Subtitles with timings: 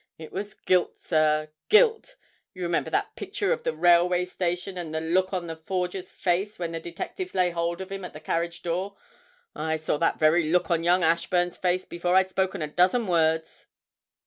[0.17, 2.15] It was guilt, sir, guilt.
[2.55, 6.57] You remember that picture of the Railway Station, and the look on the forger's face
[6.57, 8.95] when the detectives lay hold of him at the carriage door?
[9.55, 13.67] I saw that very look on young Ashburn's face before I'd spoken a dozen words.'